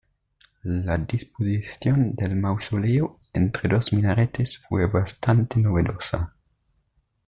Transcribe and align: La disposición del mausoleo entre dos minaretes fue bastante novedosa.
La 0.63 0.97
disposición 0.97 2.15
del 2.15 2.35
mausoleo 2.35 3.19
entre 3.33 3.69
dos 3.69 3.93
minaretes 3.93 4.57
fue 4.57 4.87
bastante 4.87 5.59
novedosa. 5.59 6.33